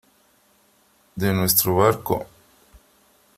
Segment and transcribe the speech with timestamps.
[1.15, 2.25] de nuestro barco.